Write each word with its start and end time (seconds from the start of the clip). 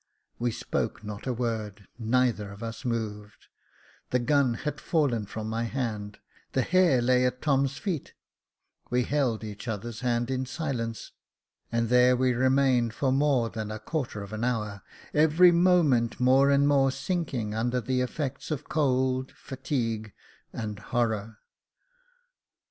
We 0.39 0.49
spoke 0.49 1.03
not 1.03 1.27
a 1.27 1.31
word— 1.33 1.87
neither 1.99 2.51
of 2.51 2.63
us 2.63 2.83
moved; 2.83 3.49
the 4.09 4.17
gun 4.17 4.55
had 4.55 4.81
fallen 4.81 5.27
from 5.27 5.47
my 5.47 5.65
hand; 5.65 6.17
the 6.53 6.63
hare 6.63 7.03
lay 7.03 7.23
at 7.23 7.39
Tom's 7.39 7.77
feet; 7.77 8.15
we 8.89 9.03
held 9.03 9.43
each 9.43 9.67
other's 9.67 9.99
hand 9.99 10.31
in 10.31 10.47
silence, 10.47 11.11
and 11.71 11.89
there 11.89 12.17
we 12.17 12.33
remained 12.33 12.95
for 12.95 13.11
more 13.11 13.51
than 13.51 13.69
a 13.69 13.77
quarter 13.77 14.23
of 14.23 14.33
an 14.33 14.43
hour, 14.43 14.81
every 15.13 15.51
moment 15.51 16.19
more 16.19 16.49
and 16.49 16.67
more 16.67 16.89
sinking 16.89 17.53
under 17.53 17.79
the 17.79 18.01
effects 18.01 18.49
of 18.49 18.67
cold, 18.67 19.31
fatigue, 19.35 20.13
and 20.51 20.79
horror. 20.79 21.37